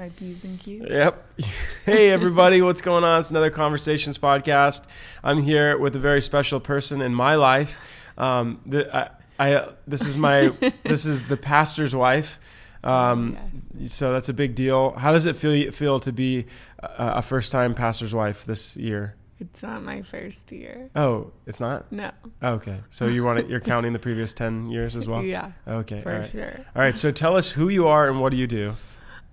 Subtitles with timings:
[0.00, 0.82] My P's and Q's.
[0.88, 1.30] Yep.
[1.84, 3.20] Hey, everybody, what's going on?
[3.20, 4.86] It's another Conversations podcast.
[5.22, 7.76] I'm here with a very special person in my life.
[8.16, 10.52] Um, the, I, I, this is my,
[10.84, 12.40] this is the pastor's wife.
[12.82, 13.36] Um,
[13.78, 13.92] Yes.
[13.92, 14.92] So that's a big deal.
[14.92, 16.46] How does it feel feel to be
[16.78, 19.16] a, a first time pastor's wife this year?
[19.38, 20.88] It's not my first year.
[20.96, 21.92] Oh, it's not.
[21.92, 22.10] No.
[22.42, 22.80] Okay.
[22.88, 23.48] So you want it?
[23.48, 25.22] You're counting the previous ten years as well.
[25.22, 26.00] yeah, Okay.
[26.00, 26.30] for all right.
[26.30, 26.56] sure.
[26.74, 26.96] All right.
[26.96, 28.76] So tell us who you are and what do you do?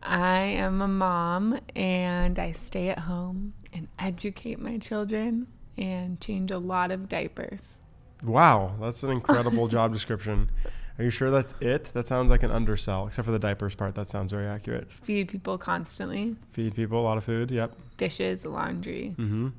[0.03, 5.47] I am a mom and I stay at home and educate my children
[5.77, 7.77] and change a lot of diapers.
[8.23, 10.49] Wow, that's an incredible job description.
[10.97, 11.91] Are you sure that's it?
[11.93, 13.93] That sounds like an undersell, except for the diapers part.
[13.95, 14.91] That sounds very accurate.
[14.91, 16.35] Feed people constantly.
[16.53, 17.51] Feed people a lot of food.
[17.51, 17.75] Yep.
[17.97, 19.49] Dishes, laundry, hmm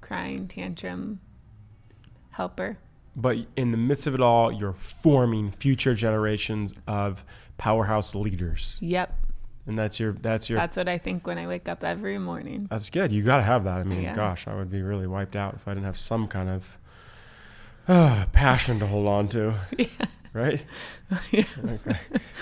[0.00, 1.18] crying, tantrum,
[2.30, 2.78] helper.
[3.16, 7.24] But in the midst of it all, you're forming future generations of
[7.58, 9.12] powerhouse leaders, Yep.
[9.66, 12.66] And that's your that's your That's what I think when I wake up every morning.
[12.70, 13.12] that's good.
[13.12, 13.78] You got to have that.
[13.78, 14.14] I mean, Yeah.
[14.14, 16.78] gosh, I would be really wiped out if I didn't have some kind of
[17.88, 19.54] uh, passion to hold on to.
[19.78, 19.86] Yeah.
[20.32, 20.64] Right.
[21.32, 21.96] Okay.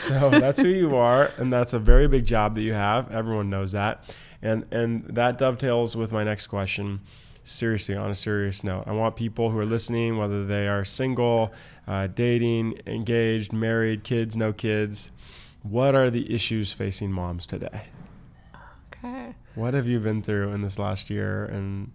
[0.08, 3.10] So that's who you are, and that's a very big job that you have.
[3.12, 7.00] Everyone knows that, and and that dovetails with my next question.
[7.44, 11.52] Seriously, on a serious note, I want people who are listening, whether they are single,
[11.86, 15.12] uh, dating, engaged, married, kids, no kids,
[15.64, 17.86] what are the issues facing moms today?
[18.94, 19.34] Okay.
[19.56, 21.90] What have you been through in this last year, and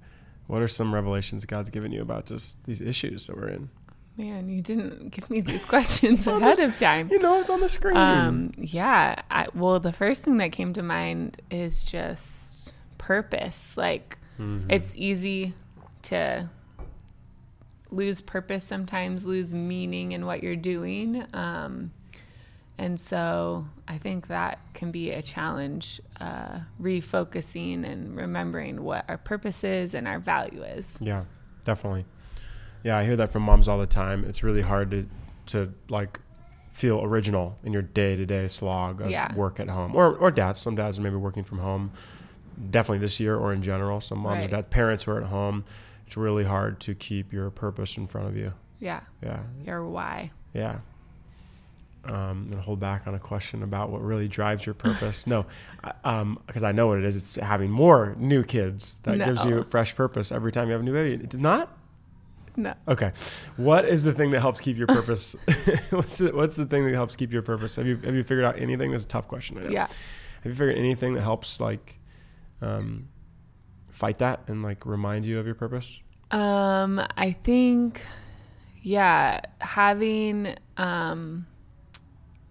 [0.48, 3.70] what are some revelations God's given you about just these issues that we're in?
[4.18, 7.08] Man, you didn't give me these questions ahead of time.
[7.10, 7.96] You know, it's on the screen.
[7.96, 9.22] Um, yeah.
[9.32, 13.78] I, well, the first thing that came to mind is just purpose.
[13.78, 14.66] Like, Mhm.
[14.70, 15.54] it's easy
[16.04, 16.50] to
[17.92, 21.24] lose purpose sometimes, lose meaning in what you're doing.
[21.34, 21.92] Um,
[22.80, 29.18] and so I think that can be a challenge, uh, refocusing and remembering what our
[29.18, 30.98] purpose is and our value is.
[31.02, 31.26] Yeah,
[31.66, 32.06] definitely.
[32.84, 34.24] Yeah, I hear that from moms all the time.
[34.26, 35.08] It's really hard to
[35.48, 36.20] to like
[36.72, 39.34] feel original in your day to day slog of Yeah.
[39.36, 40.60] work at home, or or dads.
[40.62, 41.92] Some dads are maybe working from home.
[42.72, 44.46] Definitely this year, or in general, some moms Right.
[44.46, 45.64] or dads, parents who are at home.
[46.08, 48.54] It's really hard to keep your purpose in front of you.
[48.80, 49.02] Yeah.
[49.22, 50.32] Yeah, Your why.
[50.54, 50.80] yeah.
[52.10, 55.28] Um, and hold back on a question about what really drives your purpose.
[55.28, 55.46] no,
[55.84, 57.16] I- um, because I know what it is.
[57.16, 59.64] It's having more new kids that gives you No.
[59.64, 61.24] fresh purpose every time you have a new baby.
[61.24, 61.76] It does not.
[62.56, 62.74] No.
[62.88, 63.12] Okay,
[63.58, 65.36] what is the thing that helps keep your purpose?
[65.92, 67.76] what's the, what's the thing that helps keep your purpose?
[67.78, 68.92] Have you have you figured out anything?
[68.92, 69.58] That's a tough question.
[69.60, 69.70] I know.
[69.70, 69.88] Yeah.
[69.88, 72.00] Have you figured anything that helps like
[72.62, 73.08] um,
[73.90, 76.02] fight that and like remind you of your purpose?
[76.32, 78.02] Um, I think,
[78.82, 81.46] yeah, having um,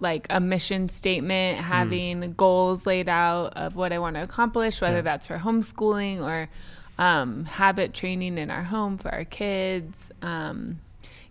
[0.00, 4.96] like a mission statement, having goals laid out of what I want to accomplish, whether
[4.96, 5.02] Yeah.
[5.02, 6.48] that's for homeschooling or
[6.98, 10.10] um, habit training in our home for our kids.
[10.22, 10.80] Um,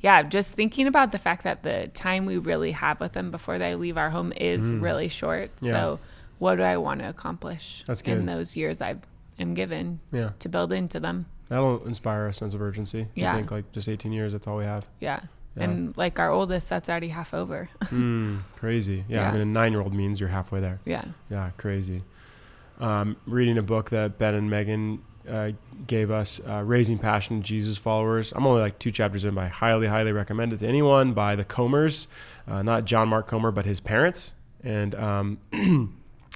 [0.01, 3.57] yeah, just thinking about the fact that the time we really have with them before
[3.57, 5.51] they leave our home is really short.
[5.59, 5.71] Yeah.
[5.71, 5.99] So,
[6.39, 8.95] what do I want to accomplish in those years I
[9.39, 11.25] am given Yeah, to build into them?
[11.49, 13.07] that'll inspire a sense of urgency.
[13.15, 13.31] Yeah.
[13.33, 14.33] I think like just 18 years.
[14.33, 14.85] That's all we have.
[14.99, 15.21] Yeah.
[15.57, 15.63] Yeah.
[15.63, 17.69] And like our oldest, that's already half over.
[17.87, 19.05] Mm, crazy.
[19.07, 19.29] Yeah, Yeah.
[19.29, 20.79] I mean, a nine-year-old means you're halfway there.
[20.85, 21.05] yeah.
[21.29, 22.03] Yeah, crazy.
[22.79, 25.51] Um, reading a book that Ben and Megan uh,
[25.87, 28.31] gave us, uh, Raising Passionate Jesus Followers.
[28.35, 31.35] I'm only like two chapters in, but I highly, highly recommend it to anyone by
[31.35, 32.07] the Comers,
[32.47, 34.35] uh, not John Mark Comer, but his parents.
[34.63, 35.89] And um, and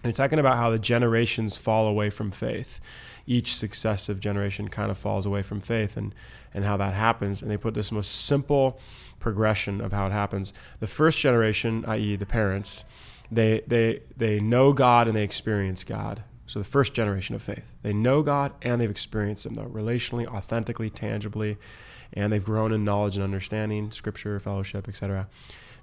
[0.04, 2.80] it's talking about how the generations fall away from faith.
[3.28, 6.14] Each successive generation kind of falls away from faith, and
[6.54, 7.42] and how that happens.
[7.42, 8.80] And they put this most simple
[9.22, 10.54] progression of how it happens.
[10.82, 12.84] The first generation, i.e., the parents,
[13.32, 16.24] they they they know God and they experience God.
[16.48, 20.28] So the first generation of faith, they know God and they've experienced Him, though relationally,
[20.28, 21.58] authentically, tangibly,
[22.12, 25.30] and they've grown in knowledge and understanding, Scripture, fellowship, etc.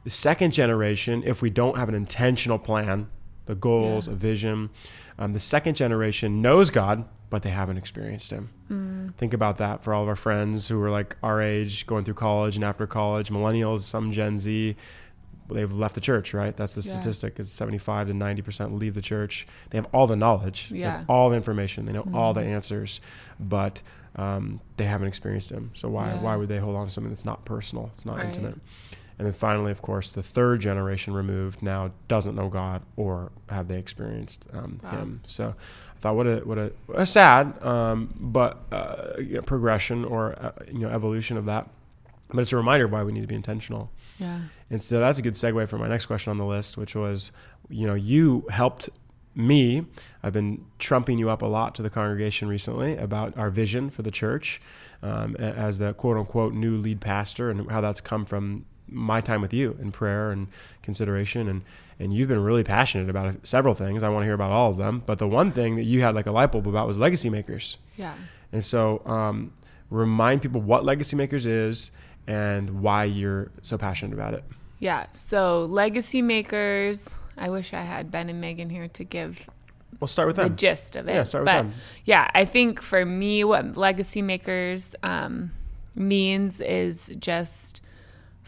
[0.04, 3.08] The second generation, if we don't have an intentional plan,
[3.46, 4.12] the goals, Yeah.
[4.12, 4.68] a vision,
[5.18, 8.50] um, the second generation knows God, but they haven't experienced Him.
[8.70, 9.14] Mm.
[9.16, 12.14] Think about that for all of our friends who are like our age, going through
[12.14, 14.76] college and after college, millennials, some Gen Z,
[15.50, 16.54] they've left the church, right?
[16.56, 16.90] That's the Yeah.
[16.92, 19.46] statistic is 75 to 90% leave the church.
[19.70, 21.04] They have all the knowledge, they have Yeah.
[21.08, 23.00] all the information, they know all the answers,
[23.40, 23.80] but
[24.16, 25.70] um, they haven't experienced him.
[25.74, 26.16] So why Yeah.
[26.20, 27.90] why would they hold on to something that's not personal?
[27.92, 28.24] It's not Right.
[28.26, 28.58] intimate.
[29.18, 33.68] And then finally, of course, the third generation removed now doesn't know God or have
[33.68, 34.90] they experienced um, Wow.
[34.90, 35.20] Him.
[35.24, 35.54] So
[36.00, 40.52] thought, what a what a, a sad um, but uh, you know, progression or uh,
[40.66, 41.68] you know evolution of that.
[42.30, 43.90] But it's a reminder why we need to be intentional.
[44.18, 44.40] Yeah.
[44.70, 47.32] And so that's a good segue for my next question on the list, which was,
[47.70, 48.90] you know, you helped
[49.34, 49.86] me,
[50.22, 54.02] I've been trumping you up a lot to the congregation recently about our vision for
[54.02, 54.60] the church
[55.02, 59.40] um, as the quote unquote new lead pastor and how that's come from my time
[59.40, 60.48] with you in prayer and
[60.82, 61.62] consideration and
[62.00, 64.04] and you've been really passionate about several things.
[64.04, 66.14] I want to hear about all of them, but the one thing that you had
[66.14, 67.76] like a light bulb about was legacy makers.
[67.96, 68.14] Yeah.
[68.52, 69.52] And so, um,
[69.90, 71.90] remind people what legacy makers is
[72.28, 74.44] and why you're so passionate about it.
[74.78, 75.06] Yeah.
[75.12, 77.12] So legacy makers.
[77.36, 79.48] I wish I had Ben and Megan here to give
[79.98, 80.50] We'll start with them.
[80.50, 81.14] the gist of it.
[81.14, 81.72] Yeah, start with but them.
[82.04, 85.50] yeah, I think for me, what legacy makers um,
[85.96, 87.80] means is just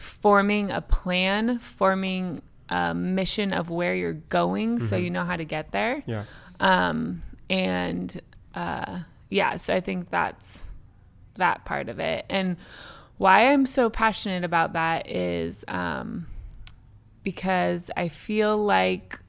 [0.01, 5.03] forming a plan, forming a mission of where you're going, so Mm-hmm.
[5.03, 6.03] you know how to get there.
[6.05, 6.23] Yeah.
[6.59, 8.21] Um, and
[8.55, 8.99] uh,
[9.29, 10.61] yeah, so I think that's
[11.35, 12.25] that part of it.
[12.29, 12.57] And
[13.17, 16.27] why I'm so passionate about that is um,
[17.23, 19.19] because I feel like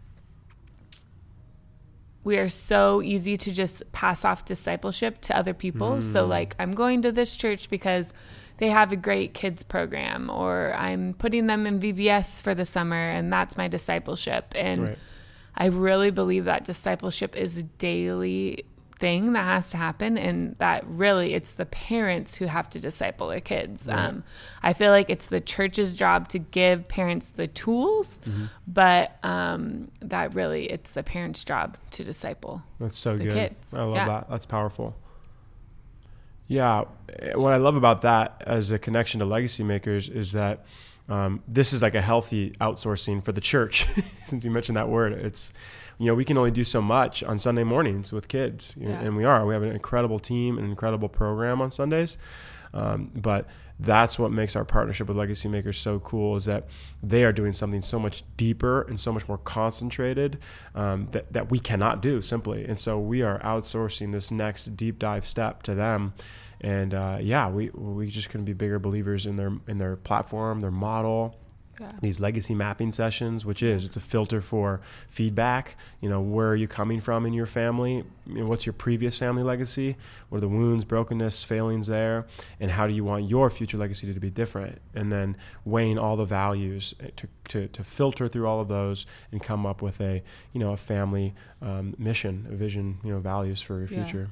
[2.25, 6.01] we are so easy to just pass off discipleship to other people.
[6.03, 8.13] So, like, I'm going to this church because
[8.59, 12.97] they have a great kids program, or I'm putting them in VBS for the summer,
[13.11, 14.53] and that's my discipleship.
[14.57, 14.99] And Right.
[15.57, 18.65] I really believe that discipleship is a daily
[18.99, 23.27] thing that has to happen and that really it's the parents who have to disciple
[23.27, 23.89] their kids.
[23.89, 24.23] Um,
[24.63, 28.21] I feel like it's the church's job to give parents the tools,
[28.69, 32.63] but um, that really it's the parents' job to disciple.
[32.79, 33.33] That's so good.
[33.33, 33.75] kids.
[33.75, 34.07] I love Yeah.
[34.07, 34.31] that.
[34.31, 34.95] That's powerful.
[36.49, 36.85] Yeah,
[37.19, 40.65] eh, what I love about that as a connection to legacy makers is that
[41.09, 43.87] um, this is like a healthy outsourcing for the church.
[44.25, 45.53] Since you mentioned that word, it's
[45.99, 48.91] you know we can only do so much on Sunday mornings with kids, Yeah.
[49.01, 49.47] and we are.
[49.47, 52.19] We have an incredible team, an incredible program on Sundays,
[52.75, 53.47] um, but
[53.83, 56.69] that's what makes our partnership with Legacy Makers so cool is that
[57.03, 60.39] they are doing something so much deeper and so much more concentrated
[60.75, 62.65] um, that, that we cannot do simply.
[62.65, 66.15] And so we are outsourcing this next deep dive step to them.
[66.61, 70.61] And uh, yeah, we we just couldn't be bigger believers in their in their platform,
[70.61, 71.37] their model,
[71.81, 71.89] Yeah.
[72.01, 75.77] these legacy mapping sessions, which is it's a filter for feedback.
[76.01, 78.05] You know, where are you coming from in your family?
[78.27, 79.97] You know, what's your previous family legacy?
[80.29, 82.27] What are the wounds, brokenness, failings there?
[82.61, 84.81] And how do you want your future legacy to be different?
[84.95, 89.07] And then weighing all the values eh, to, to, to filter through all of those
[89.31, 90.23] and come up with a
[90.53, 94.05] you know a family um, mission, a vision, you know, values for your Yeah.
[94.05, 94.31] future.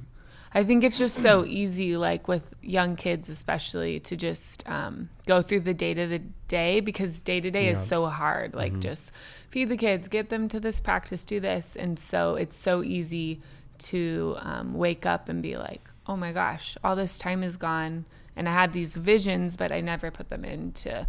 [0.52, 5.42] I think it's just so easy, like with young kids, especially, to just um, go
[5.42, 6.18] through the day to the
[6.48, 8.54] day because day to day is so hard.
[8.54, 9.12] Like, just
[9.50, 11.76] feed the kids, get them to this practice, do this.
[11.76, 13.40] And so it's so easy
[13.78, 18.04] to um, wake up and be like, oh my gosh, all this time is gone.
[18.34, 21.06] And I had these visions, but I never put them into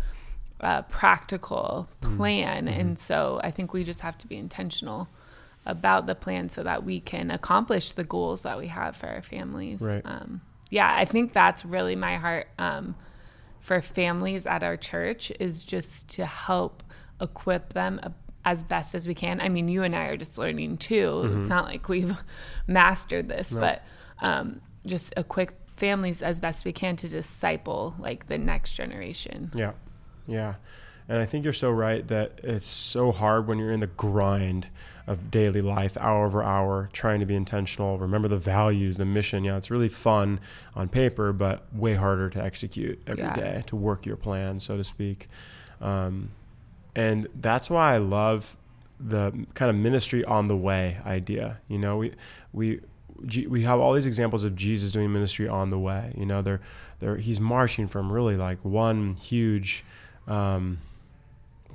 [0.60, 2.68] a practical plan.
[2.68, 5.08] And so I think we just have to be intentional
[5.66, 9.22] about the plan so that we can accomplish the goals that we have for our
[9.22, 9.82] families.
[9.82, 10.02] Right.
[10.06, 12.96] Um, yeah, I think that's really my heart um,
[13.60, 16.84] for families at our church is just to help
[17.20, 18.00] equip them
[18.44, 19.40] as best as we can.
[19.40, 21.38] I mean, you and I are just learning too.
[21.40, 22.16] It's not like we've
[22.68, 23.84] mastered this, but
[24.22, 29.52] um, just equip families as best we can to disciple like the next generation.
[29.54, 29.74] Yeah.
[30.28, 30.56] Yeah.
[31.12, 34.68] And I think you're so right that it's so hard when you're in the grind
[35.06, 37.98] of daily life, hour over hour, trying to be intentional.
[37.98, 39.44] Remember the values, the mission.
[39.44, 40.40] Yeah, it's really fun
[40.74, 43.62] on paper, but way harder to execute every day Yeah.
[43.64, 45.28] to work your plan, so to speak.
[45.82, 46.30] Um,
[46.96, 48.56] and that's why I love
[48.98, 51.60] the kind of ministry on the way idea.
[51.68, 52.14] You know, we
[52.54, 52.80] we
[53.50, 56.14] we have all these examples of Jesus doing ministry on the way.
[56.18, 56.62] You know, they're
[57.00, 59.84] they're he's marching from really like one huge.
[60.28, 60.78] Um,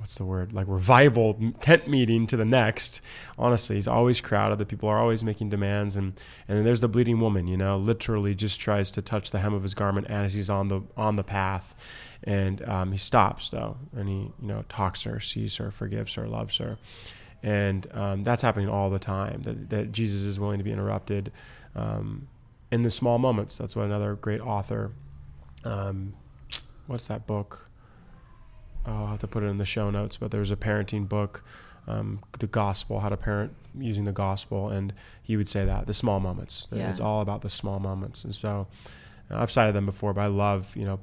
[0.07, 3.01] what's the word like revival tent meeting to the next.
[3.37, 4.57] Honestly he's always crowded.
[4.57, 6.13] The people are always making demands and
[6.47, 9.53] and then there's the bleeding woman you know literally just tries to touch the hem
[9.53, 11.75] of his garment as he's on the on the path.
[12.23, 16.13] And um, he stops though and he you know talks to her sees her forgives
[16.13, 16.77] her loves her.
[17.43, 21.33] And um, that's happening all the time that, that jesus is willing to be interrupted
[21.75, 22.29] um,
[22.71, 23.57] in the small moments.
[23.57, 24.93] That's what another great author
[25.65, 26.13] um,
[26.85, 27.66] what's that book
[28.87, 31.43] Oh, I'll have to put it in the show notes, but there's a parenting book,
[31.87, 35.93] um, the gospel, how to parent using the gospel, and he would say that the
[35.93, 36.67] small moments.
[36.71, 36.89] Yeah.
[36.89, 38.67] It's all about the small moments, and so
[39.29, 40.99] I've cited them before, but I love you know,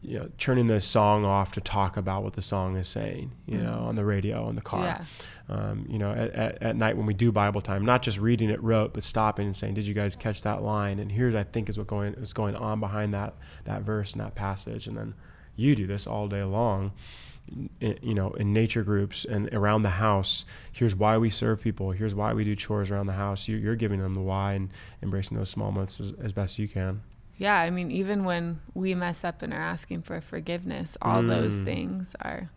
[0.00, 3.58] you know, turning the song off to talk about what the song is saying, you
[3.58, 3.88] know, Mhm.
[3.88, 4.84] on the radio in the car.
[4.84, 5.04] Yeah.
[5.50, 8.48] Um, you know, at, at, at night when we do Bible time, not just reading
[8.48, 11.42] it rote, but stopping and saying, "Did you guys catch that line?" And here's I
[11.42, 14.96] think is what going is going on behind that that verse and that passage, and
[14.96, 15.14] then
[15.58, 16.92] you do this all day long.
[17.80, 20.44] in, you know, in nature groups and around the house.
[20.70, 21.92] Here's why we serve people.
[21.92, 23.48] Here's why we do chores around the house.
[23.48, 24.68] You, you're giving them the why and
[25.02, 27.00] embracing those small moments as, as best you can.
[27.38, 31.62] Yeah, I mean, even when we mess up and are asking for forgiveness, all those
[31.62, 31.64] Mm.
[31.64, 32.50] things are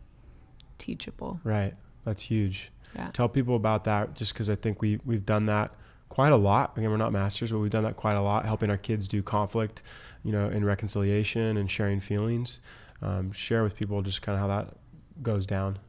[0.78, 1.40] teachable.
[1.44, 1.74] Right.
[2.04, 2.72] That's huge.
[2.96, 3.12] Yeah.
[3.14, 5.72] Tell people about that just because I think we, we've done that
[6.10, 6.78] quite a lot.
[6.78, 9.22] Again, we're not masters, but we've done that quite a lot, helping our kids do
[9.24, 9.82] conflict,
[10.24, 12.60] you know, in reconciliation and sharing feelings.
[13.02, 14.76] Um, share with people just kind of how that
[15.24, 15.80] goes down.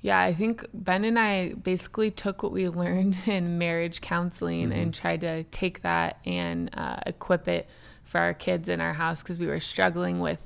[0.00, 4.94] Yeah, I think Ben and I basically took what we learned in marriage counseling and
[4.94, 7.68] tried to take that and uh, equip it
[8.04, 10.38] for our kids in our house because we were struggling with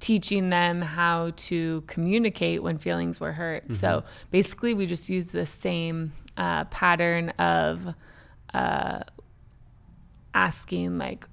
[0.00, 3.72] teaching them how to communicate when feelings were hurt.
[3.72, 7.94] So basically, we just used the same uh, pattern of
[8.54, 9.00] uh,
[10.32, 11.28] asking, like,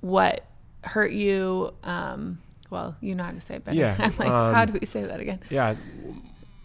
[0.00, 0.44] what
[0.82, 1.72] hurt you?
[1.84, 2.41] Um,
[2.72, 3.76] well, you know how to say it better.
[3.78, 5.38] Yeah, I'm like, how um, do we say that again?
[5.50, 5.76] Yeah.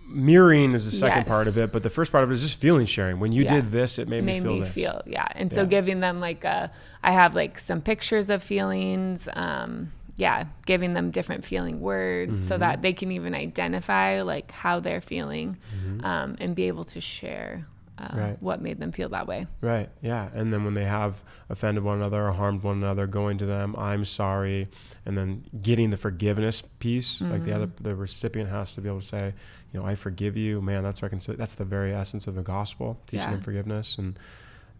[0.10, 1.28] Mirroring is the second Yes.
[1.28, 3.20] part of it, but the first part of it is just feeling sharing.
[3.20, 3.56] When you Yeah.
[3.56, 4.74] did this, it made, made me feel me this.
[4.74, 5.68] feel yeah and so Yeah.
[5.68, 6.72] giving them like a
[7.04, 12.48] i have like some pictures of feelings um yeah giving them different feeling words Mm-hmm.
[12.48, 16.06] so that they can even identify like how they're feeling Mm-hmm.
[16.06, 18.38] um and be able to share uh, Right.
[18.42, 19.90] what made them feel that way Right.
[20.02, 20.30] Yeah.
[20.34, 21.16] And then when they have
[21.50, 24.68] offended one another or harmed one another, going to them, I'm sorry,
[25.06, 27.22] and then getting the forgiveness piece.
[27.22, 29.34] Like the other, the recipient has to be able to say,
[29.74, 30.62] you know, I forgive you.
[30.62, 33.32] Man, that's reconcil- That's the very essence of the gospel, teaching Yeah.
[33.32, 33.98] them forgiveness.
[33.98, 34.20] And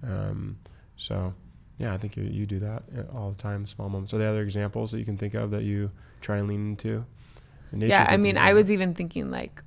[0.04, 0.58] um,
[0.96, 1.34] so,
[1.78, 3.66] yeah, I think you, you do that uh, all the time.
[3.66, 4.14] Small moments.
[4.14, 7.06] Are there other examples that you can think of that you try and lean into?
[7.76, 9.62] Yeah i mean i was even thinking like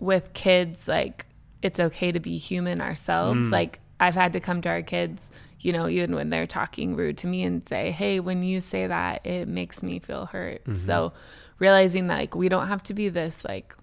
[0.00, 1.24] with kids like
[1.64, 3.50] it's okay to be human ourselves Mm.
[3.58, 5.30] like i've had to come to our kids
[5.60, 8.86] you know even when they're talking rude to me and say hey when you say
[8.86, 10.74] that it makes me feel hurt Mm-hmm.
[10.74, 11.12] so
[11.58, 13.74] realizing that like we don't have to be this like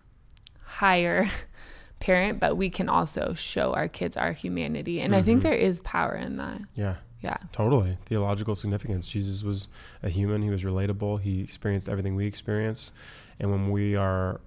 [0.63, 1.29] higher
[1.99, 5.49] parent but we can also show our kids our humanity and i think Mm-hmm.
[5.49, 6.95] there is power in that Yeah.
[7.21, 7.97] yeah Totally.
[8.05, 9.07] Theological significance.
[9.07, 9.67] Jesus was
[10.01, 10.41] a human.
[10.41, 11.21] He was relatable.
[11.21, 12.91] He experienced everything we experience.
[13.39, 14.41] And when we are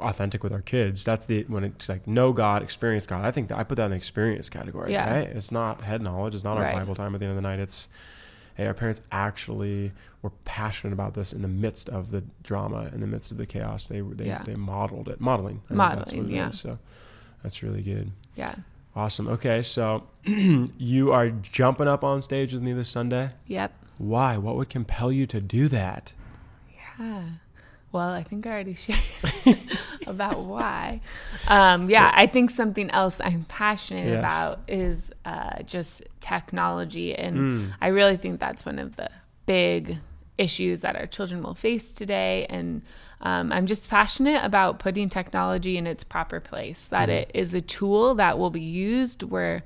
[0.00, 3.24] authentic with our kids, that's the when it's like know God, experience God.
[3.24, 4.92] I think that I put that in the experience category.
[4.92, 5.12] Yeah.
[5.18, 5.28] Right?
[5.28, 6.34] It's not head knowledge.
[6.34, 7.58] It's not our Bible time at the end of the night.
[7.58, 7.88] It's
[8.54, 13.00] hey, our parents actually were passionate about this in the midst of the drama, in
[13.00, 13.86] the midst of the chaos.
[13.86, 14.42] They they, Yeah.
[14.42, 15.20] they modeled it.
[15.20, 15.62] Modeling.
[15.70, 16.48] I Modeling, what it yeah.
[16.48, 16.58] is.
[16.60, 16.78] So
[17.42, 18.12] that's really good.
[18.36, 18.56] yeah
[18.96, 19.28] Awesome.
[19.28, 23.30] Okay, so you are jumping up on stage with me this Sunday.
[23.46, 24.36] yep Why?
[24.36, 26.12] What would compel you to do that?
[26.98, 27.22] Yeah.
[27.92, 28.98] Well, I think I already shared
[30.06, 31.00] about why.
[31.46, 34.18] Um, yeah, I think something else I'm passionate Yes.
[34.18, 37.14] about is uh, just technology.
[37.14, 37.72] And Mm.
[37.80, 39.08] I really think that's one of the
[39.46, 39.96] big
[40.36, 42.46] issues that our children will face today.
[42.48, 42.82] And
[43.20, 47.18] um, I'm just passionate about putting technology in its proper place, that Mm-hmm.
[47.18, 49.22] it is a tool that will be used.
[49.22, 49.62] We're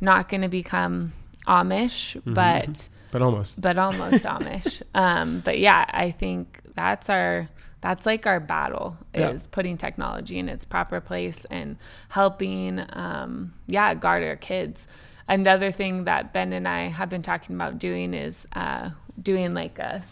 [0.00, 1.12] not going to become
[1.46, 2.34] Amish, Mm-hmm.
[2.34, 3.60] but But almost.
[3.60, 4.82] but almost Amish.
[4.94, 7.48] Um, but yeah, I think that's our
[7.82, 9.28] that's like our battle Yeah.
[9.30, 11.76] is putting technology in its proper place and
[12.08, 14.86] helping um, yeah guard our kids.
[15.28, 19.78] Another thing that Ben and I have been talking about doing is uh, doing like
[19.78, 20.02] a.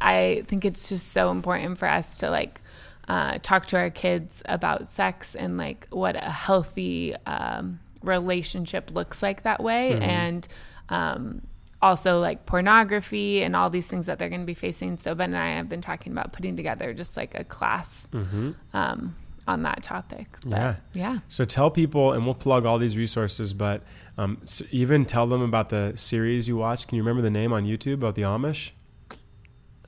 [0.00, 2.60] I think it's just so important for us to like
[3.08, 9.22] uh, talk to our kids about sex and like what a healthy um, relationship looks
[9.22, 10.46] like that way, and
[10.88, 11.42] um,
[11.82, 14.96] also like pornography and all these things that they're going to be facing.
[14.98, 18.08] So Ben and I have been talking about putting together just like a class
[18.72, 19.14] um,
[19.46, 20.26] on that topic.
[20.44, 20.74] But, Yeah.
[20.94, 21.18] yeah.
[21.28, 23.82] So tell people, and we'll plug all these resources, but
[24.18, 26.88] um, s even tell them about the series you watched.
[26.88, 28.70] Can you remember the name on YouTube about the Amish?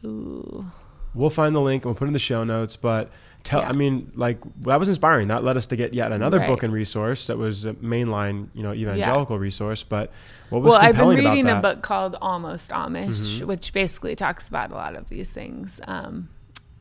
[0.05, 0.67] Ooh.
[1.15, 2.77] We'll find the link and we'll put it in the show notes.
[2.77, 3.11] But
[3.45, 3.69] tell, Yeah.
[3.69, 5.29] I mean, like that was inspiring.
[5.29, 6.49] That led us to get yet another Right.
[6.49, 9.83] book and resource that was a mainline, you know, evangelical resource.
[9.83, 10.11] But
[10.51, 11.03] what was compelling about that?
[11.05, 13.47] Well, I've been reading a book called Almost Amish, Mm-hmm.
[13.47, 15.81] which basically talks about a lot of these things.
[15.87, 16.29] Um,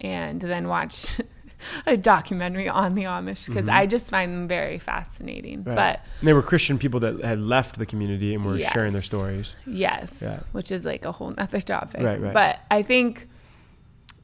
[0.02, 1.22] and then watched
[1.88, 5.60] a documentary on the Amish because I just find them very fascinating.
[5.62, 5.70] Mm-hmm.
[5.70, 5.76] Right.
[5.76, 9.02] But And they were Christian people that had left the community and were sharing their
[9.02, 9.56] stories.
[9.66, 10.42] Yes, Yeah.
[10.52, 12.02] which is like a whole nother topic.
[12.04, 12.34] Right, right.
[12.34, 13.28] But I think,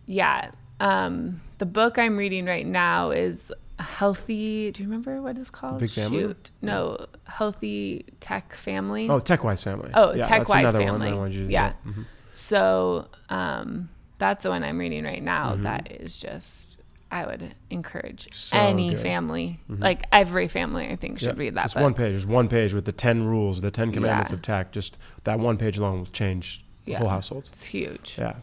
[0.06, 4.72] yeah, um, the book I'm reading right now is Healthy.
[4.72, 5.80] Do you remember what it's called?
[5.80, 6.20] Big Family?
[6.20, 6.52] Shoot.
[6.62, 9.10] No, Healthy Tech Family.
[9.10, 9.92] Oh, TechWise family.
[9.94, 11.08] Oh, yeah, TechWise that's another Family.
[11.08, 11.74] One I wanted you to- Yeah.
[11.88, 12.06] mhm.
[12.34, 15.54] So um, that's the one I'm reading right now.
[15.54, 15.64] Mm-hmm.
[15.64, 16.80] That is just.
[17.12, 18.96] I would encourage So any good.
[18.96, 19.04] Mm-hmm.
[19.04, 21.84] family, like every family, I think, should Yeah, read that It's book.
[21.84, 22.16] one page.
[22.16, 24.36] It's one page with the ten rules, the ten commandments Yeah.
[24.38, 24.72] of tech.
[24.74, 26.98] Just that one page alone will change Yeah.
[26.98, 27.48] whole households.
[27.50, 28.16] It's huge.
[28.18, 28.34] Yeah.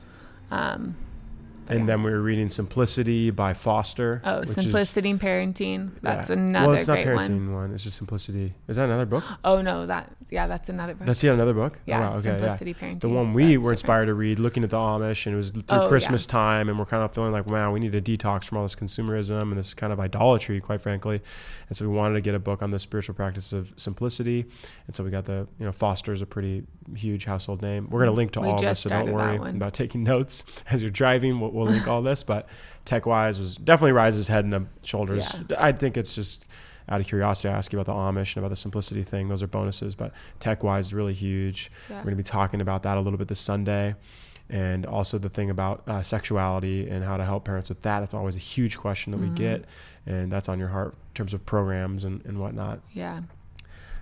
[0.50, 0.94] Um,
[1.70, 1.86] and yeah.
[1.86, 4.20] then we were reading Simplicity by Foster.
[4.24, 5.92] Oh, which is- Simplicity Parenting.
[6.02, 6.36] That's yeah.
[6.36, 7.72] another Well, it's not parenting one.
[7.72, 8.54] It's just Simplicity.
[8.68, 9.24] Is that another book?
[9.44, 11.06] Oh no, that yeah, that's another book.
[11.06, 11.78] That's yet another book.
[11.78, 12.36] Oh, yeah, wow, okay, yeah.
[12.38, 13.00] Simplicity Parenting.
[13.00, 13.72] The one we That's were different.
[13.72, 15.88] inspired to read, looking at the Amish, and it was through Oh, yeah.
[15.88, 18.64] Christmas time, and we're kind of feeling like, wow, we need a detox from all
[18.64, 21.20] this consumerism and this kind of idolatry, quite frankly.
[21.68, 24.46] And so we wanted to get a book on the spiritual practice of simplicity,
[24.86, 27.88] and so we got the, you know, Foster is a pretty huge household name.
[27.90, 30.02] We're going to mm, link to We all of this, so don't worry about taking
[30.04, 31.40] notes as you're driving.
[31.40, 32.48] We'll, we'll link all this, but
[32.84, 35.34] tech-wise was definitely rises head and shoulders.
[35.58, 36.46] I think it's just
[36.88, 39.28] out of curiosity, I ask you about the Amish and about the simplicity thing.
[39.28, 41.70] Those are bonuses, but tech-wise, really huge.
[41.88, 41.96] Yeah.
[41.98, 43.94] We're going to be talking about that a little bit this Sunday,
[44.48, 48.00] and also the thing about uh, sexuality and how to help parents with that.
[48.00, 49.36] That's always a huge question that we Mhm.
[49.36, 49.64] get,
[50.06, 52.80] and that's on your heart in terms of programs and, and whatnot.
[52.92, 53.20] Yeah.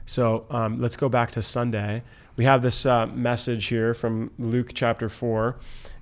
[0.06, 2.02] So um, let's go back to Sunday.
[2.36, 5.56] We have this uh, message here from Luke chapter 4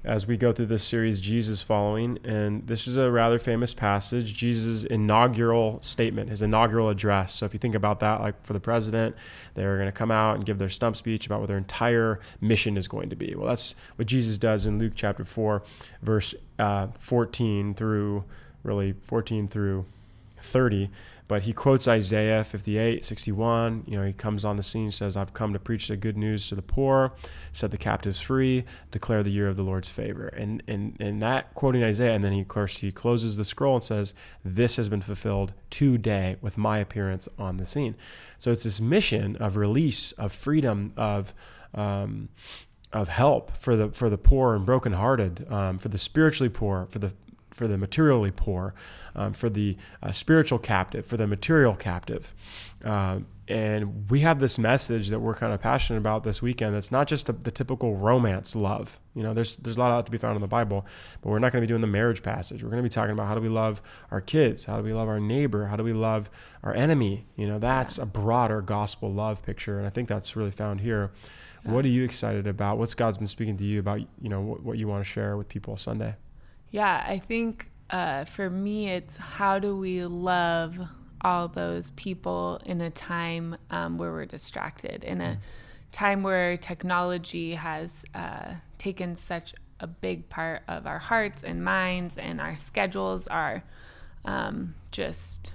[0.06, 2.18] as we go through this series, Jesus Following.
[2.24, 7.34] And this is a rather famous passage, Jesus' inaugural statement, his inaugural address.
[7.34, 9.16] So if you think about that, like for the president,
[9.54, 12.76] they're going to come out and give their stump speech about what their entire mission
[12.76, 13.34] is going to be.
[13.36, 15.62] Well, that's what Jesus does in Luke chapter 4,
[16.02, 18.24] verse uh, 14 through
[18.62, 19.86] really 14 through
[20.40, 20.88] 30
[21.28, 25.34] but he quotes isaiah 58 61 you know he comes on the scene says i've
[25.34, 27.12] come to preach the good news to the poor
[27.52, 30.28] set the captives free declare the year of the lord's favor.
[30.28, 33.74] And and and that quoting isaiah and then he of course he closes the scroll
[33.74, 34.14] and says
[34.44, 37.96] this has been fulfilled today with my appearance on the scene.
[38.38, 41.34] So it's this mission of release of freedom of
[41.74, 42.28] um,
[42.92, 46.98] of help for the for the poor and brokenhearted, um, for the spiritually poor, for
[46.98, 47.12] the
[47.56, 48.74] for the materially poor,
[49.14, 52.34] um, for the uh, spiritual captive, for the material captive.
[52.84, 56.74] Um, and we have this message that we're kind of passionate about this weekend.
[56.74, 58.98] That's not just the, the typical romance love.
[59.14, 60.84] You know, there's there's a lot of that to be found in the Bible,
[61.22, 62.62] but we're not going to be doing the marriage passage.
[62.62, 64.92] We're going to be talking about how do we love our kids, how do we
[64.92, 66.28] love our neighbor, how do we love
[66.62, 67.26] our enemy.
[67.36, 71.12] You know, that's a broader gospel love picture, and I think that's really found here.
[71.62, 72.78] What are you excited about?
[72.78, 74.00] What's God's been speaking to you about?
[74.00, 76.14] You know, what, what you want to share with people Sunday?
[76.70, 80.78] Yeah, I think uh, for me, it's how do we love
[81.20, 85.38] all those people in a time um, where we're distracted, in a
[85.92, 92.18] time where technology has uh, taken such a big part of our hearts and minds,
[92.18, 93.62] and our schedules are
[94.24, 95.52] um, just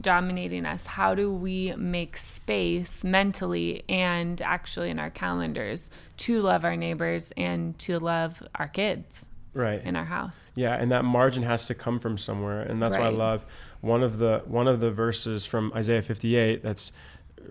[0.00, 0.86] dominating us.
[0.86, 7.32] How do we make space mentally and actually in our calendars to love our neighbors
[7.36, 9.82] and to love our kids Right.
[9.82, 10.52] in our house?
[10.54, 13.44] Yeah, and that margin has to come from somewhere, and that's why I love
[13.80, 16.92] one of the one of the verses from Isaiah 58 that's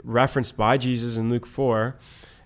[0.03, 1.95] referenced by Jesus in Luke 4.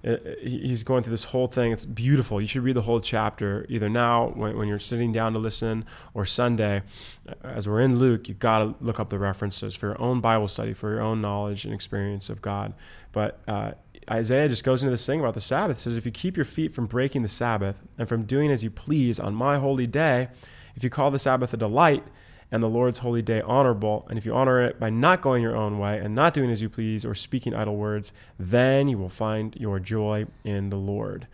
[0.05, 1.71] Uh, he- He's going through this whole thing.
[1.71, 2.39] It's beautiful.
[2.39, 5.83] You should read the whole chapter either now when, when you're sitting down to listen
[6.13, 6.83] or Sunday.
[7.27, 10.21] Uh, As we're in Luke, You've got to look up the references for your own
[10.21, 12.73] Bible study, for your own knowledge and experience of God.
[13.11, 13.71] But uh,
[14.09, 15.77] Isaiah just goes into this thing about the Sabbath.
[15.77, 18.63] It says, If you keep your feet from breaking the Sabbath and from doing as
[18.63, 20.29] you please on my holy day,
[20.75, 22.03] if you call the Sabbath a delight
[22.51, 25.55] and the Lord's holy day honorable, and if you honor it by not going your
[25.55, 29.09] own way and not doing as you please or speaking idle words, then you will
[29.09, 31.27] find your joy in the Lord.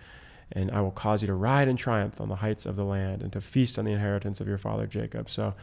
[0.51, 3.21] And I will cause you to ride in triumph on the heights of the land
[3.21, 5.29] and to feast on the inheritance of your father Jacob.
[5.29, 5.53] So,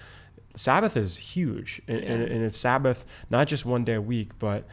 [0.54, 4.66] Sabbath is huge, and, and, and it's Sabbath not just one day a week, but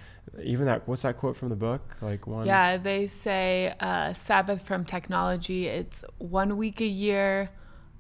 [0.44, 0.88] even that.
[0.88, 1.82] What's that quote from the book?
[2.02, 2.46] Like one.
[2.46, 5.68] Yeah, they say uh, Sabbath from technology.
[5.68, 7.50] It's one week a year,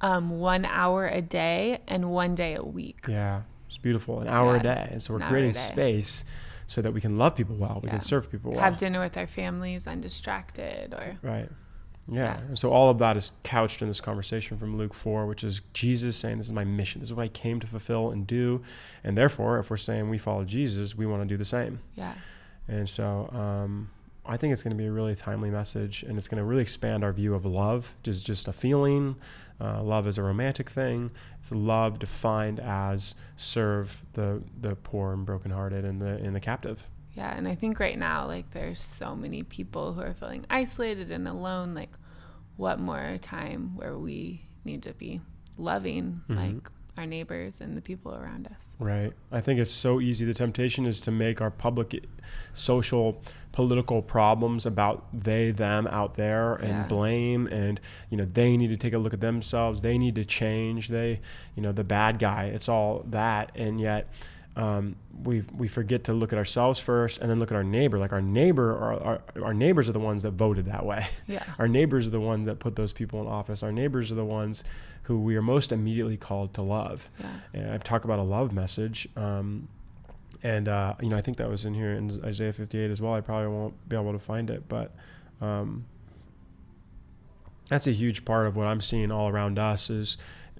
[0.01, 3.05] um, one hour a day, and one day a week.
[3.07, 4.19] Yeah, it's beautiful.
[4.21, 6.23] An hour a day, and so we're an creating space
[6.67, 7.93] so that we can love people well, we Yeah.
[7.95, 8.61] can serve people well.
[8.61, 11.49] Have dinner with our families undistracted, or Right.
[12.11, 12.23] Yeah.
[12.23, 12.37] Yeah.
[12.39, 15.61] And So all of that is couched in this conversation from Luke 4, which is
[15.73, 17.01] Jesus saying, This is my mission.
[17.01, 18.63] This is what I came to fulfill and do.
[19.03, 21.79] And therefore, if we're saying we follow Jesus, we want to do the same.
[21.95, 22.13] yeah,
[22.67, 23.91] And so um,
[24.29, 26.61] I think it's going to be a really timely message and it's going to really
[26.61, 29.15] expand our view of love, just, just a feeling.
[29.59, 31.11] Uh, love is a romantic thing.
[31.39, 36.87] It's love defined as serve the, the poor and brokenhearted and the, and the captive.
[37.15, 37.35] yeah.
[37.35, 41.27] And I think right now, like, there's so many people who are feeling isolated and
[41.27, 41.73] alone.
[41.73, 41.89] Like,
[42.55, 45.19] what more time where we need to be
[45.57, 46.35] loving, Mhm.
[46.37, 48.75] like our neighbors and the people around us?
[48.77, 49.13] Right.
[49.31, 50.25] I think it's so easy.
[50.25, 52.03] The temptation is to make our public,
[52.53, 53.21] social,
[53.53, 56.87] political problems about they, them out there and Yeah.
[56.87, 59.81] blame and, you know, they need to take a look at themselves.
[59.81, 60.89] They need to change.
[60.89, 61.21] They,
[61.55, 62.45] you know, the bad guy.
[62.45, 63.51] It's all that.
[63.55, 64.11] And yet,
[64.55, 67.97] um, we we forget to look at ourselves first and then look at our neighbor.
[67.97, 71.07] Like our neighbor, our, our, our neighbors are the ones that voted that way.
[71.27, 71.43] Yeah.
[71.59, 73.63] Our neighbors are the ones that put those people in office.
[73.63, 74.63] Our neighbors are the ones
[75.09, 77.09] who we are most immediately called to love.
[77.19, 77.31] Yeah.
[77.51, 79.09] And I talk about a love message.
[79.15, 79.67] Um,
[80.43, 83.15] and, uh, you know, I think that was in here in Isaiah 58 as well.
[83.15, 84.93] I probably won't be able to find it, but
[85.41, 85.85] um,
[87.69, 90.19] that's a huge part of what I'm seeing all around us is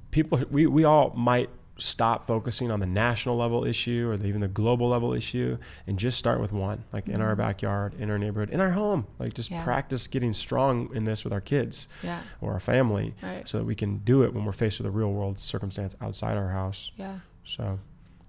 [0.10, 4.42] people, we, we all might stop focusing on the national level issue or the, even
[4.42, 7.38] the global level issue and just start with one like in our Mhm.
[7.38, 9.64] backyard in our neighborhood in our home like just Yeah.
[9.64, 12.22] practice getting strong in this with our kids Yeah.
[12.42, 13.48] or our family Right.
[13.48, 16.38] so that we can do it when we're faced with a real world circumstance outside
[16.38, 17.20] our house Yeah.
[17.46, 17.80] so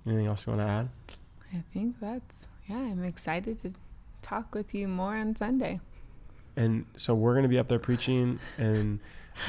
[0.06, 0.88] anything else you want to add
[1.52, 2.36] I think that's,
[2.68, 3.72] yeah, I'm excited to
[4.22, 5.80] talk with you more on Sunday.
[6.56, 9.00] and so we're going to be up there preaching and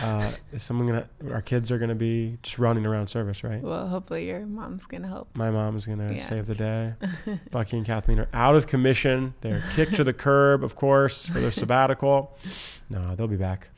[0.02, 3.62] uh, is someone gonna our kids are going to be just running around service right
[3.62, 5.36] Well, hopefully your mom's going to help.
[5.36, 6.28] My mom's gonna Yes.
[6.30, 6.94] save the day.
[7.52, 9.34] Bucky and Kathleen are out of commission.
[9.42, 12.38] They're kicked to the curb, of course, for their sabbatical.
[12.90, 13.70] No, they'll be back.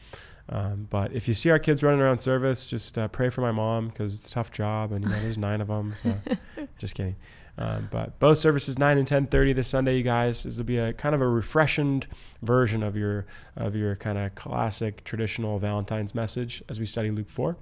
[0.50, 3.52] Um, but if you see our kids running around service, just uh, pray for my
[3.52, 5.94] mom because it's a tough job, and you know there's nine of them.
[6.04, 6.14] So,
[6.78, 7.16] just kidding.
[7.58, 10.44] Um, but both services nine and ten thirty this Sunday, you guys.
[10.44, 12.08] This will be a kind of a refreshened
[12.42, 17.30] version of your of your kind of classic traditional Valentine's message as we study Luke
[17.30, 17.58] four,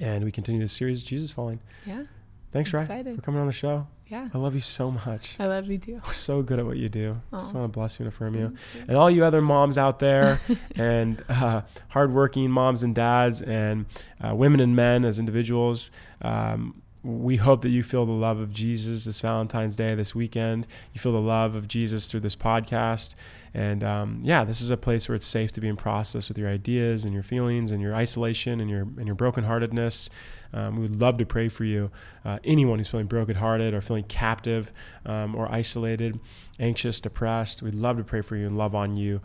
[0.00, 1.60] and we continue this series, Jesus Following.
[1.84, 2.04] Yeah.
[2.52, 3.16] Thanks, Excited.
[3.16, 3.88] for coming on the show.
[4.06, 4.28] Yeah.
[4.32, 5.36] I love you so much.
[5.38, 6.00] I love you too.
[6.02, 7.20] You're so good at what you do.
[7.30, 8.54] Just want to bless you and affirm you.
[8.86, 10.40] And all you other moms out there,
[10.76, 13.84] and uh, hardworking moms and dads, and
[14.26, 15.90] uh, women and men as individuals,
[16.22, 20.66] um, we hope that you feel the love of Jesus this Valentine's Day, this weekend.
[20.92, 23.14] You feel the love of Jesus through this podcast.
[23.54, 26.36] And um, yeah, this is a place where it's safe to be in process with
[26.36, 30.10] your ideas and your feelings and your isolation and your and your brokenheartedness.
[30.52, 31.90] Um, we would love to pray for you.
[32.26, 34.70] Uh, anyone who's feeling brokenhearted or feeling captive
[35.06, 36.20] um, or isolated,
[36.60, 39.20] anxious, depressed, we'd love to pray for you and love on you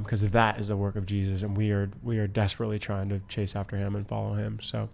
[0.00, 3.20] because that is the work of Jesus, and we are we are desperately trying to
[3.28, 4.58] chase after Him and follow Him.
[4.60, 4.88] So.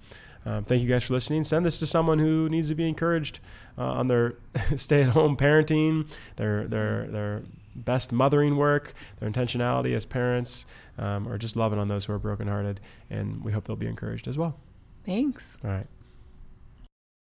[0.46, 1.44] Um, thank you guys for listening.
[1.44, 3.40] Send this to someone who needs to be encouraged
[3.78, 4.34] uh, on their
[4.76, 7.42] stay-at-home parenting, their their their
[7.74, 10.66] best mothering work, their intentionality as parents,
[10.98, 12.80] um, or just loving on those who are brokenhearted.
[13.10, 14.56] And we hope they'll be encouraged as well.
[15.04, 15.56] Thanks.
[15.64, 15.86] All right.